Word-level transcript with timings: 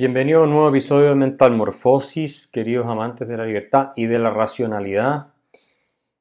Bienvenido 0.00 0.40
a 0.40 0.44
un 0.44 0.50
nuevo 0.52 0.70
episodio 0.70 1.10
de 1.10 1.14
Mental 1.14 1.52
Morfosis, 1.52 2.46
queridos 2.46 2.86
amantes 2.86 3.28
de 3.28 3.36
la 3.36 3.44
libertad 3.44 3.92
y 3.96 4.06
de 4.06 4.18
la 4.18 4.30
racionalidad. 4.30 5.34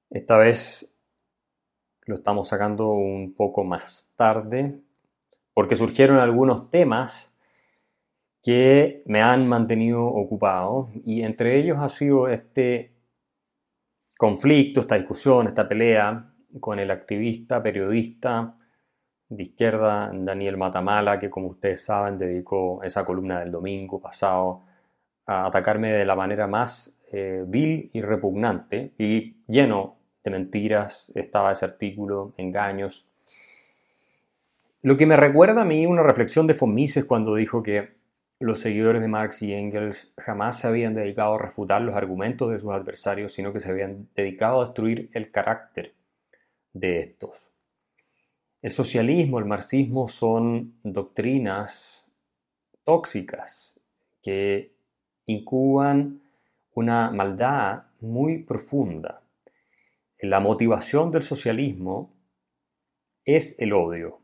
Esta 0.10 0.38
vez 0.38 1.00
lo 2.06 2.16
estamos 2.16 2.50
sacando 2.50 2.90
un 2.90 3.34
poco 3.36 3.64
más 3.64 4.14
tarde 4.18 4.82
porque 5.54 5.78
surgieron 5.78 6.18
algunos 6.18 6.70
temas 6.70 7.38
que 8.44 9.02
me 9.06 9.22
han 9.22 9.48
mantenido 9.48 10.06
ocupado 10.06 10.90
y 11.06 11.22
entre 11.22 11.58
ellos 11.58 11.78
ha 11.80 11.88
sido 11.88 12.28
este 12.28 12.98
conflicto, 14.18 14.82
esta 14.82 14.96
discusión, 14.96 15.48
esta 15.48 15.70
pelea 15.70 16.34
con 16.60 16.80
el 16.80 16.92
activista, 16.92 17.64
periodista 17.64 18.58
de 19.30 19.44
izquierda, 19.44 20.12
Daniel 20.14 20.58
Matamala, 20.58 21.20
que 21.20 21.30
como 21.30 21.48
ustedes 21.50 21.86
saben 21.86 22.18
dedicó 22.18 22.82
esa 22.84 23.06
columna 23.06 23.40
del 23.40 23.52
domingo 23.52 24.02
pasado 24.02 24.64
a 25.28 25.46
atacarme 25.46 25.92
de 25.92 26.06
la 26.06 26.16
manera 26.16 26.48
más 26.48 27.00
eh, 27.14 27.44
vil 27.46 27.92
y 27.94 28.02
repugnante 28.02 28.94
y 28.98 29.38
lleno 29.48 29.98
de 30.24 30.32
mentiras 30.32 31.12
estaba 31.14 31.52
ese 31.52 31.66
artículo, 31.66 32.34
engaños. 32.38 33.08
Lo 34.82 34.98
que 34.98 35.06
me 35.06 35.16
recuerda 35.16 35.62
a 35.62 35.66
mí 35.66 35.86
una 35.86 36.04
reflexión 36.04 36.48
de 36.48 36.56
Fomises 36.56 37.06
cuando 37.06 37.36
dijo 37.36 37.62
que 37.62 38.00
los 38.40 38.60
seguidores 38.62 39.02
de 39.02 39.10
Marx 39.10 39.44
y 39.44 39.54
Engels 39.54 40.14
jamás 40.18 40.60
se 40.60 40.68
habían 40.68 40.94
dedicado 40.94 41.36
a 41.36 41.40
refutar 41.40 41.82
los 41.82 41.96
argumentos 41.96 42.50
de 42.50 42.58
sus 42.58 42.72
adversarios, 42.72 43.34
sino 43.34 43.52
que 43.54 43.60
se 43.60 43.70
habían 43.70 44.08
dedicado 44.16 44.62
a 44.62 44.66
destruir 44.66 45.10
el 45.14 45.30
carácter 45.30 45.94
de 46.74 47.02
estos. 47.02 47.52
El 48.62 48.72
socialismo, 48.72 49.40
el 49.40 49.46
marxismo 49.46 50.10
son 50.10 50.80
doctrinas 50.84 52.06
tóxicas 52.84 53.80
que 54.22 54.74
incuban 55.26 56.22
una 56.74 57.10
maldad 57.12 57.84
muy 58.02 58.44
profunda. 58.44 59.22
La 60.20 60.42
motivación 60.42 61.10
del 61.10 61.24
socialismo 61.24 62.14
es 63.24 63.58
el 63.60 63.72
odio. 63.72 64.20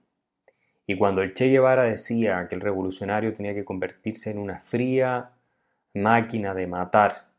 Y 0.86 0.98
cuando 0.98 1.22
el 1.22 1.34
Che 1.34 1.48
Guevara 1.48 1.86
decía 1.86 2.48
que 2.50 2.56
el 2.56 2.62
revolucionario 2.62 3.34
tenía 3.34 3.54
que 3.54 3.64
convertirse 3.64 4.32
en 4.32 4.40
una 4.40 4.60
fría 4.60 5.32
máquina 5.94 6.54
de 6.54 6.68
matar, 6.68 7.30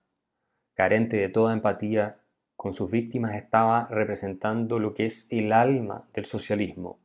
carente 0.74 1.18
de 1.18 1.28
toda 1.28 1.52
empatía 1.52 2.16
con 2.56 2.72
sus 2.72 2.90
víctimas 2.90 3.34
estaba 3.34 3.86
representando 3.90 4.78
lo 4.78 4.94
que 4.94 5.06
es 5.06 5.26
el 5.30 5.52
alma 5.52 6.04
del 6.14 6.24
socialismo. 6.24 6.98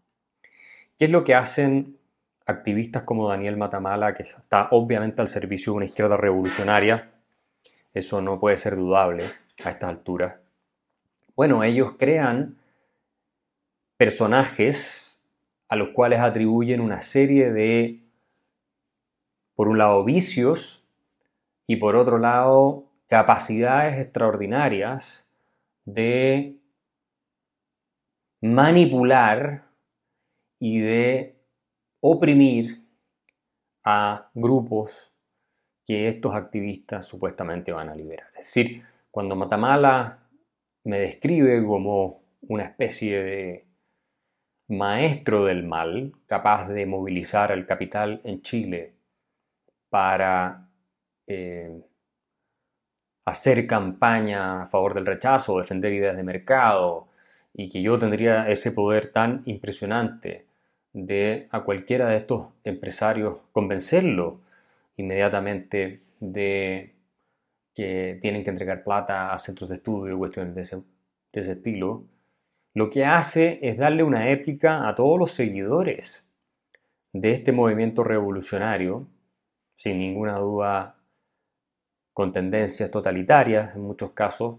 ¿Qué 0.98 1.06
es 1.06 1.12
lo 1.12 1.24
que 1.24 1.36
hacen 1.36 1.98
activistas 2.46 3.04
como 3.04 3.28
Daniel 3.28 3.58
Matamala, 3.58 4.14
que 4.14 4.24
está 4.24 4.70
obviamente 4.72 5.22
al 5.22 5.28
servicio 5.28 5.74
de 5.74 5.78
una 5.78 5.86
izquierda 5.86 6.18
revolucionaria? 6.18 7.12
Eso 7.94 8.22
no 8.22 8.40
puede 8.40 8.58
ser 8.58 8.76
dudable 8.76 9.26
a 9.64 9.72
estas 9.72 9.90
alturas. 9.90 10.36
Bueno, 11.36 11.64
ellos 11.64 11.94
crean 11.98 12.58
personajes 13.98 15.22
a 15.68 15.76
los 15.76 15.90
cuales 15.90 16.20
atribuyen 16.20 16.82
una 16.82 17.02
serie 17.02 17.52
de, 17.52 18.04
por 19.56 19.68
un 19.68 19.78
lado, 19.78 20.04
vicios 20.04 20.86
y 21.68 21.78
por 21.78 21.96
otro 21.96 22.18
lado, 22.18 22.86
capacidades 23.08 24.00
extraordinarias 24.00 25.31
de 25.86 26.60
manipular 28.42 29.70
y 30.60 30.80
de 30.80 31.36
oprimir 32.02 32.86
a 33.83 34.30
grupos 34.33 35.14
que 35.86 36.08
estos 36.08 36.36
activistas 36.36 37.05
supuestamente 37.05 37.72
van 37.72 37.89
a 37.89 37.95
liberar. 37.95 38.28
Es 38.33 38.48
decir, 38.48 38.83
cuando 39.10 39.36
Matamala 39.36 40.30
me 40.83 41.00
describe 41.00 41.64
como 41.66 42.23
una 42.42 42.64
especie 42.64 43.22
de 43.22 43.67
maestro 44.67 45.45
del 45.45 45.64
mal, 45.64 46.14
capaz 46.28 46.67
de 46.67 46.86
movilizar 46.86 47.52
el 47.52 47.66
capital 47.66 48.22
en 48.23 48.42
Chile 48.42 48.95
para 49.89 50.70
eh, 51.28 51.82
hacer 53.26 53.67
campaña 53.67 54.64
a 54.64 54.65
favor 54.65 54.93
del 54.93 55.05
rechazo, 55.05 55.58
defender 55.58 55.93
ideas 55.93 56.17
de 56.17 56.23
mercado, 56.23 57.08
y 57.54 57.70
que 57.70 57.82
yo 57.82 57.99
tendría 57.99 58.49
ese 58.49 58.71
poder 58.71 59.11
tan 59.11 59.43
impresionante 59.45 60.45
de 60.93 61.48
a 61.52 61.61
cualquiera 61.61 62.10
de 62.10 62.17
estos 62.17 62.48
empresarios 62.64 63.37
convencerlo 63.52 64.39
inmediatamente 64.98 66.02
de 66.20 66.93
que 67.73 68.17
tienen 68.21 68.43
que 68.43 68.49
entregar 68.49 68.83
plata 68.83 69.33
a 69.33 69.39
centros 69.39 69.70
de 69.70 69.77
estudio 69.77 70.17
cuestiones 70.17 70.55
de 70.55 70.61
ese, 70.61 70.77
de 70.77 71.42
ese 71.42 71.54
estilo, 71.54 72.04
lo 72.73 72.89
que 72.89 73.05
hace 73.05 73.60
es 73.61 73.77
darle 73.77 74.04
una 74.04 74.30
épica 74.30 74.87
a 74.87 74.95
todos 74.95 75.20
los 75.20 75.31
seguidores 75.31 76.26
de 77.14 77.31
este 77.31 77.52
movimiento 77.52 78.04
revolucionario, 78.04 79.08
sin 79.77 79.99
ninguna 79.99 80.37
duda 80.37 80.95
con 82.14 82.33
tendencias 82.33 82.92
totalitarias 82.92 83.76
en 83.76 83.82
muchos 83.83 84.11
casos, 84.11 84.58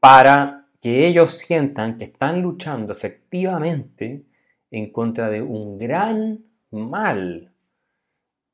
para 0.00 0.68
que 0.80 1.06
ellos 1.06 1.30
sientan 1.30 1.98
que 1.98 2.04
están 2.04 2.42
luchando 2.42 2.92
efectivamente 2.92 4.24
en 4.70 4.92
contra 4.92 5.30
de 5.30 5.40
un 5.40 5.78
gran 5.78 6.44
mal 6.70 7.52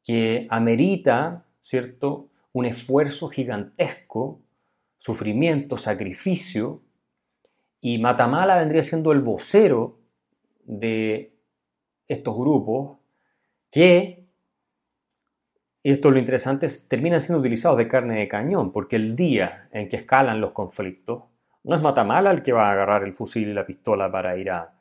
que 0.05 0.47
amerita, 0.51 1.45
¿cierto?, 1.61 2.28
un 2.53 2.67
esfuerzo 2.67 3.28
gigantesco, 3.28 4.41
sufrimiento, 4.99 5.77
sacrificio, 5.77 6.83
y 7.81 7.99
Matamala 7.99 8.59
vendría 8.59 8.83
siendo 8.83 9.12
el 9.12 9.21
vocero 9.21 9.99
de 10.65 11.34
estos 12.07 12.37
grupos 12.37 12.99
que 13.71 14.20
y 15.83 15.93
esto 15.93 16.09
es 16.09 16.15
lo 16.15 16.21
interesante, 16.21 16.69
terminan 16.89 17.21
siendo 17.21 17.41
utilizados 17.41 17.79
de 17.79 17.89
carne 17.89 18.19
de 18.21 18.29
cañón, 18.29 18.73
porque 18.73 18.97
el 18.97 19.17
día 19.17 19.69
en 19.73 19.89
que 19.89 19.97
escalan 19.97 20.41
los 20.41 20.53
conflictos, 20.53 21.25
no 21.65 21.77
es 21.77 21.83
Matamala 21.83 22.31
el 22.31 22.43
que 22.43 22.53
va 22.53 22.69
a 22.69 22.73
agarrar 22.73 23.05
el 23.05 23.15
fusil 23.15 23.49
y 23.49 23.55
la 23.55 23.67
pistola 23.67 24.11
para 24.11 24.37
ir 24.37 24.51
a 24.51 24.75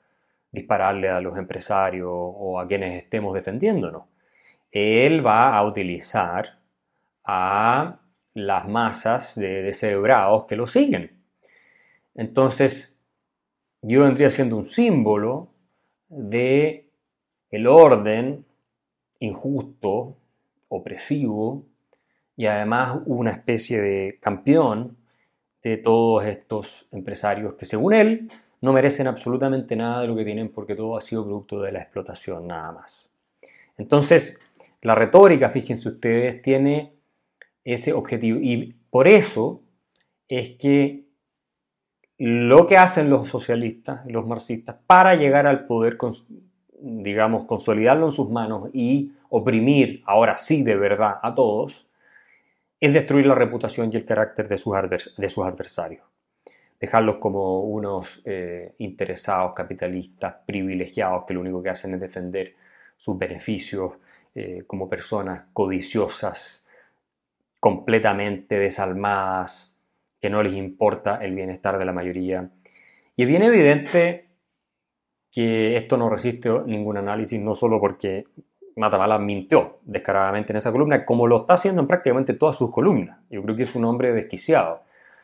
dispararle 0.52 1.10
a 1.10 1.22
los 1.22 1.38
empresarios 1.38 2.10
o 2.12 2.60
a 2.60 2.68
quienes 2.68 3.04
estemos 3.04 3.34
defendiéndonos. 3.34 4.04
Él 4.72 5.26
va 5.26 5.58
a 5.58 5.66
utilizar 5.66 6.60
a 7.24 8.00
las 8.34 8.68
masas 8.68 9.36
de 9.36 9.62
descerebrados 9.62 10.46
que 10.46 10.56
lo 10.56 10.68
siguen. 10.68 11.24
Entonces, 12.16 12.98
yo 13.82 14.04
vendría 14.04 14.30
siendo 14.30 14.58
un 14.58 14.66
símbolo 14.66 15.54
de 16.08 16.90
el 17.50 17.68
orden 17.68 18.46
injusto 19.20 20.19
opresivo 20.70 21.66
y 22.36 22.46
además 22.46 23.02
una 23.06 23.32
especie 23.32 23.82
de 23.82 24.18
campeón 24.22 24.98
de 25.62 25.78
todos 25.78 26.26
estos 26.26 26.88
empresarios 26.92 27.56
que 27.56 27.66
según 27.66 27.94
él 27.94 28.32
no 28.62 28.74
merecen 28.74 29.08
absolutamente 29.08 29.76
nada 29.76 30.02
de 30.02 30.08
lo 30.08 30.16
que 30.16 30.26
tienen 30.26 30.50
porque 30.50 30.76
todo 30.76 30.98
ha 30.98 31.02
sido 31.02 31.26
producto 31.26 31.62
de 31.62 31.72
la 31.72 31.82
explotación 31.82 32.48
nada 32.48 32.72
más. 32.72 33.10
Entonces, 33.78 34.40
la 34.82 34.96
retórica, 34.96 35.50
fíjense 35.50 35.90
ustedes, 35.90 36.42
tiene 36.42 36.94
ese 37.64 37.94
objetivo 37.94 38.40
y 38.42 38.74
por 38.90 39.08
eso 39.08 39.62
es 40.28 40.58
que 40.58 41.06
lo 42.18 42.68
que 42.68 42.78
hacen 42.78 43.10
los 43.10 43.30
socialistas, 43.30 44.06
los 44.06 44.28
marxistas, 44.28 44.76
para 44.86 45.16
llegar 45.16 45.48
al 45.48 45.66
poder, 45.66 45.98
digamos, 46.82 47.46
consolidarlo 47.46 48.08
en 48.08 48.12
sus 48.12 48.30
manos 48.30 48.70
y 48.74 49.14
oprimir, 49.30 50.02
ahora 50.06 50.38
sí 50.38 50.64
de 50.64 50.76
verdad, 50.76 51.16
a 51.22 51.36
todos, 51.36 51.88
es 52.80 52.94
destruir 52.94 53.26
la 53.26 53.36
reputación 53.36 53.90
y 53.92 53.98
el 53.98 54.06
carácter 54.06 54.48
de 54.48 54.58
sus, 54.58 54.76
adversarios. 54.76 56.04
Dejarlos 56.80 57.18
como 57.18 57.62
unos 57.62 58.22
eh, 58.24 58.74
interesados, 58.78 59.54
capitalistas, 59.54 60.36
privilegiados, 60.46 61.26
que 61.26 61.34
lo 61.34 61.42
único 61.42 61.62
que 61.62 61.70
hacen 61.70 61.94
es 61.94 62.00
defender 62.00 62.56
sus 62.96 63.18
beneficios 63.18 63.94
eh, 64.34 64.64
como 64.66 64.90
personas 64.90 65.44
codiciosas, 65.52 66.66
completamente 67.60 68.58
desalmadas, 68.58 69.76
que 70.22 70.30
no 70.30 70.42
les 70.42 70.54
importa 70.54 71.18
el 71.22 71.36
bienestar 71.36 71.78
de 71.78 71.86
la 71.86 71.92
mayoría. 71.92 72.50
Y 73.16 73.24
es 73.24 73.28
bien 73.28 73.44
evidente 73.44 74.29
que 75.32 75.76
esto 75.78 75.98
no 75.98 76.10
resiste 76.10 76.50
ningún 76.66 76.98
análisis, 76.98 77.40
no 77.40 77.56
solo 77.56 77.80
porque 77.80 78.26
Matamala 78.76 79.20
mintió 79.20 79.80
descaradamente 79.84 80.54
en 80.54 80.58
esa 80.58 80.72
columna, 80.72 81.06
como 81.06 81.28
lo 81.28 81.42
está 81.42 81.56
haciendo 81.56 81.82
en 81.82 81.88
prácticamente 81.88 82.34
todas 82.34 82.56
sus 82.56 82.72
columnas. 82.72 83.20
Yo 83.30 83.42
creo 83.44 83.56
que 83.56 83.64
es 83.64 83.76
un 83.76 83.86
hombre 83.86 84.14
desquiciado. 84.14 84.84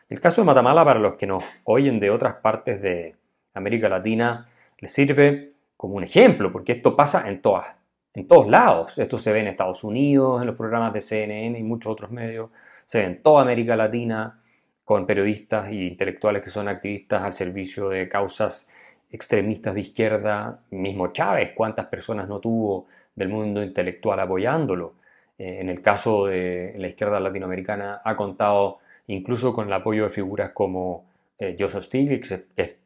El 0.10 0.20
caso 0.20 0.42
de 0.42 0.46
Matamala, 0.46 0.86
para 0.86 1.00
los 1.00 1.16
que 1.16 1.26
nos 1.26 1.44
oyen 1.64 2.00
de 2.00 2.12
otras 2.12 2.36
partes 2.36 2.82
de 2.82 3.16
América 3.54 3.90
Latina, 3.90 4.46
le 4.78 4.88
sirve 4.88 5.54
como 5.78 5.96
un 5.96 6.04
ejemplo, 6.04 6.52
porque 6.52 6.74
esto 6.74 6.96
pasa 6.96 7.28
en 7.28 7.42
todas, 7.42 7.78
en 8.14 8.28
todos 8.28 8.48
lados. 8.48 8.98
Esto 8.98 9.18
se 9.18 9.32
ve 9.32 9.40
en 9.40 9.48
Estados 9.48 9.84
Unidos, 9.84 10.42
en 10.42 10.48
los 10.48 10.56
programas 10.56 10.94
de 10.94 11.02
CNN 11.02 11.58
y 11.58 11.64
muchos 11.64 11.92
otros 11.92 12.12
medios. 12.12 12.50
Se 12.86 13.00
ve 13.00 13.06
en 13.06 13.24
toda 13.24 13.42
América 13.42 13.76
Latina 13.76 14.42
con 14.84 15.08
periodistas 15.08 15.70
e 15.70 15.76
intelectuales 15.76 16.44
que 16.44 16.50
son 16.50 16.68
activistas 16.68 17.24
al 17.24 17.34
servicio 17.34 17.90
de 17.90 18.08
causas 18.08 18.70
extremistas 19.12 19.74
de 19.76 19.82
izquierda. 19.82 20.60
Mismo 20.72 21.14
Chávez, 21.14 21.52
¿cuántas 21.56 21.88
personas 21.88 22.28
no 22.28 22.40
tuvo 22.40 22.88
del 23.16 23.30
mundo 23.30 23.64
intelectual 23.64 24.20
apoyándolo? 24.20 24.94
Eh, 25.38 25.58
en 25.60 25.70
el 25.70 25.82
caso 25.82 26.28
de 26.28 26.74
la 26.78 26.88
izquierda 26.88 27.20
latinoamericana 27.20 28.02
ha 28.04 28.16
contado 28.16 28.80
incluso 29.08 29.54
con 29.54 29.68
el 29.68 29.74
apoyo 29.74 30.06
de 30.06 30.10
figuras 30.10 30.52
como 30.52 31.06
eh, 31.38 31.56
Joseph, 31.60 31.84
Stiglitz, 31.86 32.34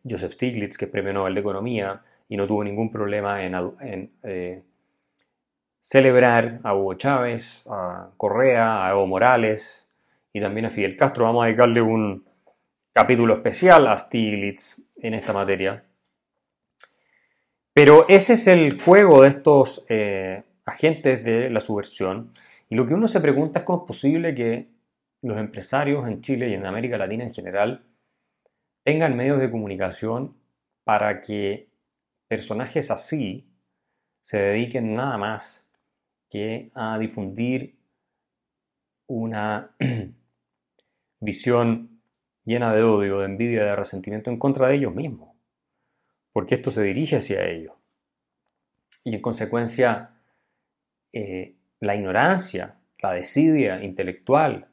Joseph 0.07 0.31
Stiglitz, 0.31 0.77
que 0.77 0.85
es 0.85 0.91
premio 0.91 1.13
Nobel 1.13 1.35
de 1.35 1.39
Economía 1.41 2.01
y 2.27 2.37
no 2.37 2.47
tuvo 2.47 2.63
ningún 2.63 2.91
problema 2.91 3.43
en, 3.43 4.11
eh, 4.23 4.63
celebrar 5.81 6.59
a 6.63 6.75
Hugo 6.75 6.95
Chávez, 6.95 7.67
a 7.71 8.09
Correa, 8.17 8.85
a 8.85 8.91
Evo 8.91 9.07
Morales 9.07 9.87
y 10.33 10.41
también 10.41 10.65
a 10.65 10.69
Fidel 10.69 10.97
Castro. 10.97 11.25
Vamos 11.25 11.43
a 11.43 11.47
dedicarle 11.47 11.81
un 11.81 12.25
capítulo 12.93 13.35
especial 13.35 13.87
a 13.87 13.97
Stiglitz 13.97 14.81
en 14.97 15.13
esta 15.13 15.33
materia. 15.33 15.83
Pero 17.81 18.05
ese 18.09 18.33
es 18.33 18.45
el 18.47 18.81
juego 18.81 19.21
de 19.21 19.29
estos 19.29 19.85
eh, 19.87 20.43
agentes 20.65 21.23
de 21.23 21.49
la 21.49 21.61
subversión. 21.61 22.33
Y 22.67 22.75
lo 22.75 22.85
que 22.85 22.93
uno 22.93 23.07
se 23.07 23.21
pregunta 23.21 23.59
es 23.59 23.65
cómo 23.65 23.83
es 23.83 23.87
posible 23.87 24.35
que 24.35 24.67
los 25.21 25.37
empresarios 25.37 26.05
en 26.05 26.19
Chile 26.19 26.49
y 26.49 26.55
en 26.55 26.65
América 26.65 26.97
Latina 26.97 27.23
en 27.23 27.33
general 27.33 27.85
tengan 28.83 29.15
medios 29.15 29.39
de 29.39 29.49
comunicación 29.49 30.35
para 30.83 31.21
que 31.21 31.69
personajes 32.27 32.91
así 32.91 33.47
se 34.23 34.39
dediquen 34.39 34.93
nada 34.93 35.17
más 35.17 35.65
que 36.29 36.71
a 36.75 36.99
difundir 36.99 37.77
una 39.07 39.73
visión 41.21 42.01
llena 42.43 42.73
de 42.73 42.83
odio, 42.83 43.19
de 43.19 43.25
envidia, 43.27 43.63
de 43.63 43.75
resentimiento 43.77 44.29
en 44.29 44.37
contra 44.37 44.67
de 44.67 44.75
ellos 44.75 44.93
mismos, 44.93 45.38
porque 46.31 46.55
esto 46.55 46.71
se 46.71 46.83
dirige 46.83 47.17
hacia 47.17 47.45
ellos. 47.45 47.73
Y 49.03 49.15
en 49.15 49.21
consecuencia, 49.21 50.15
eh, 51.13 51.55
la 51.79 51.95
ignorancia, 51.95 52.79
la 52.99 53.13
desidia 53.13 53.83
intelectual, 53.83 54.67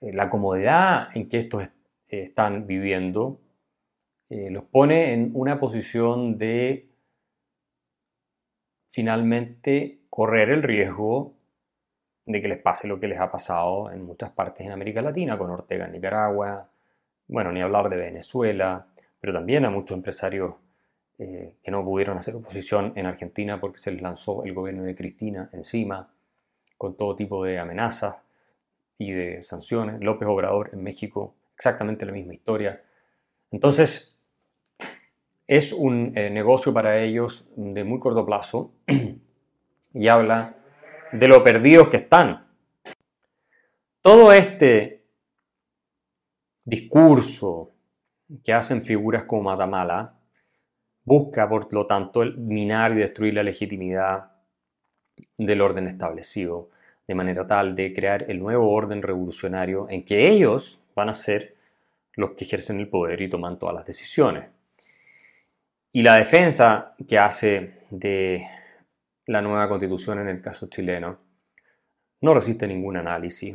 eh, 0.00 0.12
la 0.12 0.28
comodidad 0.28 1.08
en 1.16 1.28
que 1.28 1.38
estos 1.38 1.68
están 2.06 2.66
viviendo, 2.66 3.40
eh, 4.30 4.50
los 4.50 4.64
pone 4.64 5.12
en 5.12 5.30
una 5.34 5.58
posición 5.58 6.38
de 6.38 6.90
finalmente 8.88 10.00
correr 10.08 10.50
el 10.50 10.62
riesgo 10.62 11.34
de 12.26 12.40
que 12.40 12.48
les 12.48 12.62
pase 12.62 12.88
lo 12.88 13.00
que 13.00 13.08
les 13.08 13.18
ha 13.18 13.30
pasado 13.30 13.90
en 13.90 14.04
muchas 14.04 14.30
partes 14.30 14.64
en 14.64 14.72
América 14.72 15.02
Latina, 15.02 15.36
con 15.36 15.50
Ortega 15.50 15.86
en 15.86 15.92
Nicaragua, 15.92 16.70
bueno, 17.26 17.52
ni 17.52 17.60
hablar 17.60 17.88
de 17.90 17.96
Venezuela, 17.96 18.86
pero 19.24 19.32
también 19.32 19.64
a 19.64 19.70
muchos 19.70 19.96
empresarios 19.96 20.54
eh, 21.18 21.54
que 21.62 21.70
no 21.70 21.82
pudieron 21.82 22.18
hacer 22.18 22.36
oposición 22.36 22.92
en 22.94 23.06
Argentina 23.06 23.58
porque 23.58 23.78
se 23.78 23.90
les 23.90 24.02
lanzó 24.02 24.44
el 24.44 24.52
gobierno 24.52 24.82
de 24.82 24.94
Cristina 24.94 25.48
encima, 25.54 26.12
con 26.76 26.94
todo 26.94 27.16
tipo 27.16 27.42
de 27.42 27.58
amenazas 27.58 28.18
y 28.98 29.12
de 29.12 29.42
sanciones. 29.42 30.04
López 30.04 30.28
Obrador 30.28 30.68
en 30.74 30.82
México, 30.82 31.36
exactamente 31.56 32.04
la 32.04 32.12
misma 32.12 32.34
historia. 32.34 32.82
Entonces, 33.50 34.14
es 35.46 35.72
un 35.72 36.12
eh, 36.14 36.28
negocio 36.28 36.74
para 36.74 37.00
ellos 37.00 37.48
de 37.56 37.82
muy 37.82 38.00
corto 38.00 38.26
plazo 38.26 38.72
y 39.94 40.08
habla 40.08 40.54
de 41.12 41.28
lo 41.28 41.42
perdidos 41.42 41.88
que 41.88 41.96
están. 41.96 42.46
Todo 44.02 44.34
este 44.34 45.02
discurso 46.62 47.73
que 48.42 48.52
hacen 48.52 48.82
figuras 48.82 49.24
como 49.24 49.44
Matamala 49.44 50.14
busca, 51.04 51.48
por 51.48 51.72
lo 51.72 51.86
tanto, 51.86 52.24
minar 52.36 52.92
y 52.92 52.96
destruir 52.96 53.34
la 53.34 53.42
legitimidad 53.42 54.32
del 55.36 55.60
orden 55.60 55.86
establecido, 55.86 56.70
de 57.06 57.14
manera 57.14 57.46
tal 57.46 57.76
de 57.76 57.92
crear 57.94 58.30
el 58.30 58.38
nuevo 58.38 58.70
orden 58.70 59.02
revolucionario 59.02 59.86
en 59.90 60.04
que 60.04 60.28
ellos 60.28 60.80
van 60.94 61.10
a 61.10 61.14
ser 61.14 61.54
los 62.14 62.32
que 62.32 62.44
ejercen 62.44 62.80
el 62.80 62.88
poder 62.88 63.20
y 63.20 63.28
toman 63.28 63.58
todas 63.58 63.74
las 63.74 63.86
decisiones. 63.86 64.48
Y 65.92 66.02
la 66.02 66.16
defensa 66.16 66.94
que 67.06 67.18
hace 67.18 67.82
de 67.90 68.46
la 69.26 69.42
nueva 69.42 69.68
constitución 69.68 70.20
en 70.20 70.28
el 70.28 70.40
caso 70.40 70.68
chileno 70.68 71.18
no 72.20 72.34
resiste 72.34 72.66
ningún 72.66 72.96
análisis. 72.96 73.54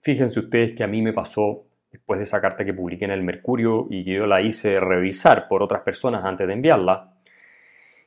Fíjense 0.00 0.40
ustedes 0.40 0.72
que 0.72 0.82
a 0.82 0.86
mí 0.86 1.02
me 1.02 1.12
pasó 1.12 1.66
después 1.90 2.18
de 2.18 2.24
esa 2.24 2.40
carta 2.40 2.64
que 2.64 2.74
publiqué 2.74 3.04
en 3.04 3.10
el 3.10 3.22
Mercurio 3.22 3.86
y 3.90 4.04
que 4.04 4.14
yo 4.14 4.26
la 4.26 4.40
hice 4.40 4.80
revisar 4.80 5.48
por 5.48 5.62
otras 5.62 5.82
personas 5.82 6.24
antes 6.24 6.46
de 6.46 6.52
enviarla, 6.52 7.14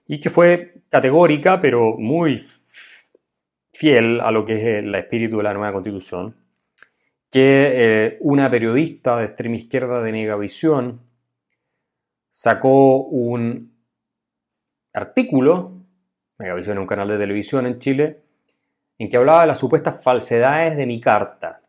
y 0.08 0.20
que 0.20 0.30
fue 0.30 0.82
categórica 0.90 1.62
pero 1.62 1.96
muy 1.98 2.42
fiel 3.74 4.20
a 4.22 4.32
lo 4.32 4.46
que 4.46 4.54
es 4.56 4.64
el 4.84 4.94
espíritu 4.96 5.38
de 5.38 5.44
la 5.44 5.54
nueva 5.54 5.74
constitución, 5.74 6.36
que 7.30 7.72
eh, 7.74 8.18
una 8.22 8.50
periodista 8.50 9.18
de 9.18 9.26
extrema 9.26 9.56
izquierda 9.56 10.02
de 10.02 10.12
Megavisión 10.12 11.02
sacó 12.30 13.04
un 13.04 13.74
artículo 14.94 15.84
Megavisión 16.38 16.78
es 16.78 16.82
un 16.82 16.88
canal 16.88 17.08
de 17.08 17.18
televisión 17.18 17.66
en 17.68 17.80
Chile, 17.80 18.24
en 18.98 19.10
que 19.10 19.18
hablaba 19.18 19.42
de 19.42 19.48
las 19.48 19.60
supuestas 19.60 20.04
falsedades 20.04 20.76
de 20.76 20.86
mi 20.86 21.00
carta. 21.00 21.62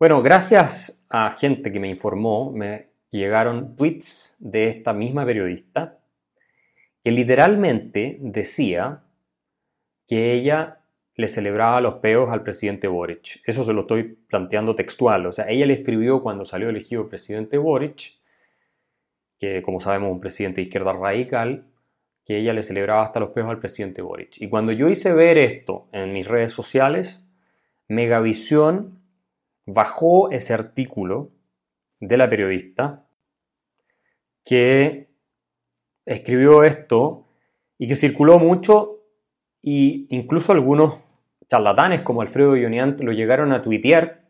Bueno, 0.00 0.22
gracias 0.22 1.04
a 1.10 1.30
gente 1.32 1.70
que 1.70 1.78
me 1.78 1.90
informó, 1.90 2.50
me 2.50 2.88
llegaron 3.10 3.76
tweets 3.76 4.34
de 4.38 4.66
esta 4.68 4.94
misma 4.94 5.26
periodista 5.26 5.98
que 7.04 7.10
literalmente 7.10 8.16
decía 8.18 9.02
que 10.08 10.32
ella 10.32 10.78
le 11.16 11.28
celebraba 11.28 11.82
los 11.82 11.96
peos 11.96 12.30
al 12.30 12.42
presidente 12.42 12.88
Boric. 12.88 13.42
Eso 13.44 13.62
se 13.62 13.74
lo 13.74 13.82
estoy 13.82 14.04
planteando 14.04 14.74
textual. 14.74 15.26
O 15.26 15.32
sea, 15.32 15.50
ella 15.50 15.66
le 15.66 15.74
escribió 15.74 16.22
cuando 16.22 16.46
salió 16.46 16.70
elegido 16.70 17.02
el 17.02 17.08
presidente 17.08 17.58
Boric, 17.58 18.20
que 19.38 19.60
como 19.60 19.82
sabemos 19.82 20.12
un 20.12 20.20
presidente 20.20 20.62
de 20.62 20.68
izquierda 20.68 20.94
radical, 20.94 21.66
que 22.24 22.38
ella 22.38 22.54
le 22.54 22.62
celebraba 22.62 23.02
hasta 23.02 23.20
los 23.20 23.32
peos 23.32 23.50
al 23.50 23.58
presidente 23.58 24.00
Boric. 24.00 24.40
Y 24.40 24.48
cuando 24.48 24.72
yo 24.72 24.88
hice 24.88 25.12
ver 25.12 25.36
esto 25.36 25.88
en 25.92 26.14
mis 26.14 26.26
redes 26.26 26.54
sociales, 26.54 27.22
Megavisión 27.86 28.99
bajó 29.66 30.30
ese 30.30 30.54
artículo 30.54 31.30
de 32.00 32.16
la 32.16 32.28
periodista 32.28 33.06
que 34.44 35.10
escribió 36.06 36.64
esto 36.64 37.26
y 37.78 37.86
que 37.86 37.96
circuló 37.96 38.38
mucho 38.38 39.00
e 39.62 40.06
incluso 40.08 40.52
algunos 40.52 40.98
charlatanes 41.48 42.02
como 42.02 42.22
Alfredo 42.22 42.56
Ioniant 42.56 43.00
lo 43.00 43.12
llegaron 43.12 43.52
a 43.52 43.60
tuitear. 43.60 44.22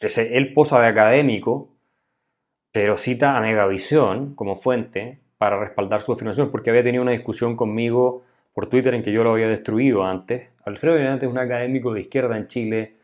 Él 0.00 0.52
posa 0.52 0.80
de 0.80 0.88
académico, 0.88 1.76
pero 2.72 2.96
cita 2.96 3.36
a 3.36 3.40
Megavisión 3.40 4.34
como 4.34 4.56
fuente 4.56 5.20
para 5.38 5.58
respaldar 5.58 6.00
su 6.00 6.12
afirmación, 6.12 6.50
porque 6.50 6.70
había 6.70 6.82
tenido 6.82 7.02
una 7.02 7.12
discusión 7.12 7.56
conmigo 7.56 8.24
por 8.52 8.68
Twitter 8.68 8.94
en 8.94 9.02
que 9.02 9.12
yo 9.12 9.22
lo 9.22 9.32
había 9.32 9.48
destruido 9.48 10.04
antes. 10.04 10.48
Alfredo 10.64 10.96
Hernández 10.96 11.24
es 11.24 11.28
un 11.28 11.38
académico 11.38 11.92
de 11.92 12.00
izquierda 12.00 12.36
en 12.36 12.48
Chile, 12.48 12.95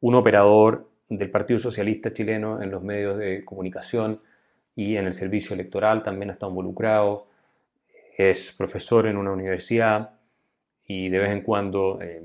un 0.00 0.14
operador 0.14 0.90
del 1.08 1.30
Partido 1.30 1.58
Socialista 1.58 2.12
chileno 2.12 2.62
en 2.62 2.70
los 2.70 2.82
medios 2.82 3.18
de 3.18 3.44
comunicación 3.44 4.20
y 4.74 4.96
en 4.96 5.06
el 5.06 5.12
servicio 5.12 5.54
electoral, 5.54 6.02
también 6.02 6.30
está 6.30 6.46
involucrado, 6.46 7.26
es 8.16 8.52
profesor 8.52 9.06
en 9.06 9.16
una 9.16 9.32
universidad 9.32 10.18
y 10.86 11.08
de 11.08 11.18
vez 11.18 11.30
en 11.30 11.42
cuando 11.42 12.00
eh, 12.00 12.22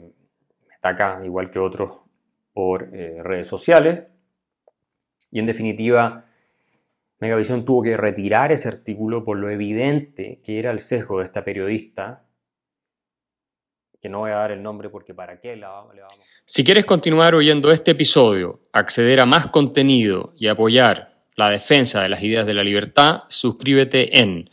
acá, 0.82 1.22
igual 1.24 1.51
que 1.51 1.60
otros, 1.60 2.00
por 2.53 2.89
eh, 2.94 3.22
redes 3.22 3.48
sociales. 3.48 4.03
Y 5.32 5.39
en 5.39 5.46
definitiva, 5.46 6.25
Megavisión 7.20 7.65
tuvo 7.65 7.84
que 7.84 7.98
retirar 7.98 8.51
ese 8.51 8.70
artículo 8.70 9.24
por 9.24 9.38
lo 9.38 9.50
evidente 9.50 10.41
que 10.44 10.60
era 10.60 10.72
el 10.72 10.79
sesgo 10.79 11.20
de 11.20 11.25
esta 11.25 11.44
periodista, 11.44 12.24
no 14.10 14.20
voy 14.20 14.32
a 14.32 14.36
dar 14.36 14.52
el 14.52 14.62
nombre 14.62 14.90
porque 14.90 15.14
para 15.14 15.40
qué 15.40 15.56
la, 15.56 15.86
le 15.94 16.02
vamos. 16.02 16.18
Si 16.46 16.64
quieres 16.64 16.86
continuar 16.86 17.36
oyendo 17.36 17.72
este 17.72 17.92
episodio, 17.92 18.60
acceder 18.72 19.20
a 19.20 19.26
más 19.26 19.48
contenido 19.48 20.34
y 20.38 20.48
apoyar 20.48 21.16
la 21.36 21.50
defensa 21.50 22.02
de 22.02 22.10
las 22.10 22.24
ideas 22.24 22.46
de 22.46 22.54
la 22.54 22.64
libertad, 22.64 23.24
suscríbete 23.28 24.20
en 24.20 24.50